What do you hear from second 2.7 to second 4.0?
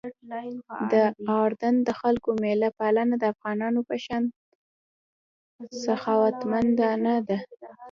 پالنه د افغانانو په